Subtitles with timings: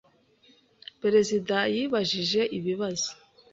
[1.01, 3.09] Perezida yabajije ibibazo.